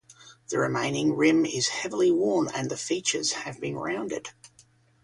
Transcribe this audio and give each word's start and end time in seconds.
The 0.49 0.57
remaining 0.57 1.15
rim 1.15 1.45
is 1.45 1.67
heavily 1.67 2.09
worn 2.09 2.47
and 2.55 2.71
the 2.71 2.75
features 2.75 3.33
have 3.33 3.61
been 3.61 3.75
rounded. 3.77 4.31